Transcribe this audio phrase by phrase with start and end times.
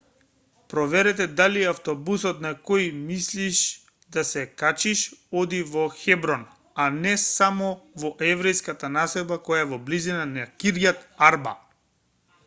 [0.71, 3.59] проверете дали автобусот на кој мислиш
[4.17, 5.03] да се качиш
[5.43, 6.47] оди во хеброн
[6.85, 7.69] а не само
[8.05, 11.55] во еврејската населба која е во близина кирјат арба